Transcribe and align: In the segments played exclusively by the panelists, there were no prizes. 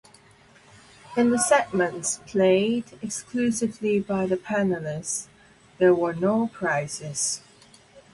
In 1.15 1.29
the 1.29 1.37
segments 1.37 2.21
played 2.25 2.85
exclusively 3.03 3.99
by 3.99 4.25
the 4.25 4.35
panelists, 4.35 5.27
there 5.77 5.93
were 5.93 6.15
no 6.15 6.47
prizes. 6.47 7.41